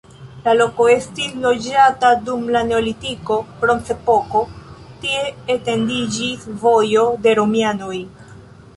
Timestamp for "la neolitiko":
2.57-3.39